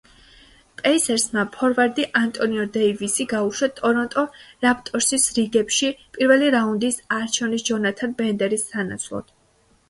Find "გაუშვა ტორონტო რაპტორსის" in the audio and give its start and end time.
3.33-5.29